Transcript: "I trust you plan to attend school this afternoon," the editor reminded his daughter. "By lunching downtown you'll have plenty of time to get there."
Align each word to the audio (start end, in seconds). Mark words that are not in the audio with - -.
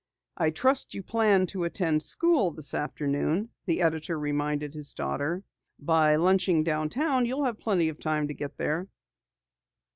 "I 0.35 0.49
trust 0.49 0.95
you 0.95 1.03
plan 1.03 1.45
to 1.53 1.63
attend 1.63 2.01
school 2.01 2.49
this 2.49 2.73
afternoon," 2.73 3.49
the 3.67 3.83
editor 3.83 4.17
reminded 4.17 4.73
his 4.73 4.95
daughter. 4.95 5.43
"By 5.77 6.15
lunching 6.15 6.63
downtown 6.63 7.27
you'll 7.27 7.45
have 7.45 7.59
plenty 7.59 7.87
of 7.89 7.99
time 7.99 8.27
to 8.27 8.33
get 8.33 8.57
there." 8.57 8.87